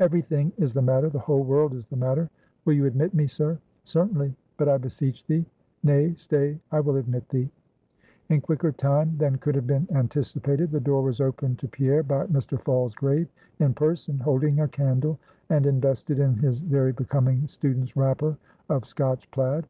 [0.00, 2.28] "Every thing is the matter; the whole world is the matter.
[2.64, 5.46] Will you admit me, sir?" "Certainly but I beseech thee
[5.84, 7.48] nay, stay, I will admit thee."
[8.28, 12.26] In quicker time than could have been anticipated, the door was opened to Pierre by
[12.26, 12.58] Mr.
[12.60, 13.28] Falsgrave
[13.60, 18.36] in person, holding a candle, and invested in his very becoming student's wrapper
[18.68, 19.68] of Scotch plaid.